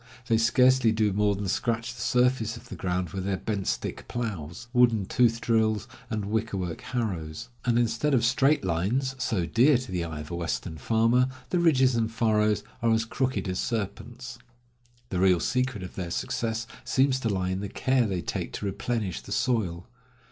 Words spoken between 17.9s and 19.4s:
they take to replenish the